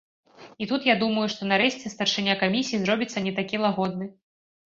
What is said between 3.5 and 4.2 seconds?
лагодны.